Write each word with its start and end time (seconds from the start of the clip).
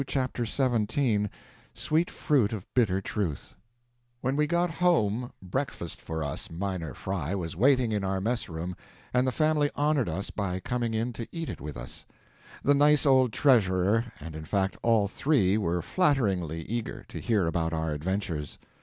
Chapter 0.07 0.47
17 0.47 1.29
Sweet 1.75 2.09
Fruit 2.09 2.53
of 2.53 2.65
Bitter 2.73 3.01
Truth 3.01 3.53
WHEN 4.21 4.35
WE 4.35 4.47
got 4.47 4.71
home, 4.71 5.31
breakfast 5.43 6.01
for 6.01 6.23
us 6.23 6.49
minor 6.49 6.95
fry 6.95 7.35
was 7.35 7.55
waiting 7.55 7.91
in 7.91 8.03
our 8.03 8.19
mess 8.19 8.49
room 8.49 8.75
and 9.13 9.27
the 9.27 9.31
family 9.31 9.69
honored 9.75 10.09
us 10.09 10.31
by 10.31 10.59
coming 10.59 10.95
in 10.95 11.13
to 11.13 11.27
eat 11.31 11.49
it 11.51 11.61
with 11.61 11.77
us. 11.77 12.07
The 12.63 12.73
nice 12.73 13.05
old 13.05 13.31
treasurer, 13.31 14.05
and 14.19 14.35
in 14.35 14.45
fact 14.45 14.75
all 14.81 15.07
three 15.07 15.55
were 15.55 15.83
flatteringly 15.83 16.63
eager 16.63 17.03
to 17.09 17.19
hear 17.19 17.45
about 17.45 17.71
our 17.71 17.91
adventures. 17.91 18.57